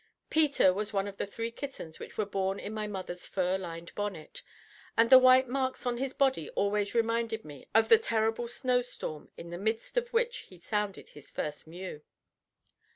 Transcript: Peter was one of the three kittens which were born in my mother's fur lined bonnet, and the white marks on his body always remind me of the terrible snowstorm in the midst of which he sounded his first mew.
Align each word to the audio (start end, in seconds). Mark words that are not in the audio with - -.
Peter 0.31 0.73
was 0.73 0.91
one 0.91 1.07
of 1.07 1.17
the 1.17 1.27
three 1.27 1.51
kittens 1.51 1.99
which 1.99 2.17
were 2.17 2.25
born 2.25 2.59
in 2.59 2.73
my 2.73 2.87
mother's 2.87 3.27
fur 3.27 3.55
lined 3.55 3.93
bonnet, 3.93 4.41
and 4.97 5.11
the 5.11 5.19
white 5.19 5.47
marks 5.47 5.85
on 5.85 5.99
his 5.99 6.11
body 6.11 6.49
always 6.55 6.95
remind 6.95 7.45
me 7.45 7.67
of 7.75 7.87
the 7.87 7.99
terrible 7.99 8.47
snowstorm 8.47 9.29
in 9.37 9.51
the 9.51 9.59
midst 9.59 9.97
of 9.97 10.11
which 10.11 10.37
he 10.37 10.57
sounded 10.57 11.09
his 11.09 11.29
first 11.29 11.67
mew. 11.67 12.01